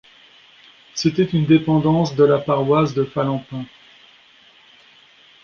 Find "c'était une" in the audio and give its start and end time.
0.95-1.45